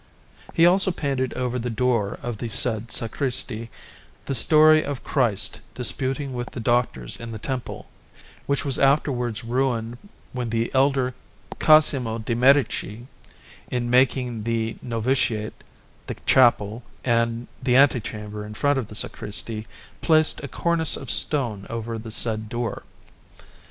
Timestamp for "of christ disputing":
4.83-6.33